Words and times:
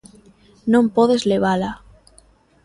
Non 0.73 0.85
podes 0.95 1.21
levala. 1.31 1.71